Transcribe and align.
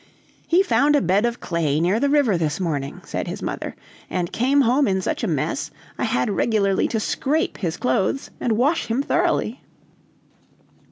"He 0.47 0.63
found 0.63 0.95
a 0.95 0.99
bed 1.01 1.27
of 1.27 1.39
clay 1.39 1.79
near 1.79 1.99
the 1.99 2.09
river 2.09 2.35
this 2.35 2.59
morning," 2.59 3.03
said 3.05 3.27
his 3.27 3.43
mother, 3.43 3.75
"and 4.09 4.33
came 4.33 4.61
home 4.61 4.87
in 4.87 4.99
such 4.99 5.23
a 5.23 5.27
mess, 5.27 5.69
I 5.99 6.05
had 6.05 6.31
regularly 6.31 6.87
to 6.87 6.99
scrape 6.99 7.59
his 7.59 7.77
clothes 7.77 8.31
and 8.39 8.57
wash 8.57 8.87
him 8.87 9.03
thoroughly!" 9.03 9.61